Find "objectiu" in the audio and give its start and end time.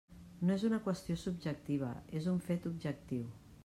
2.75-3.27